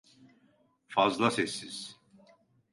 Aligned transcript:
Fazla 0.87 1.29
sessiz. 1.31 2.01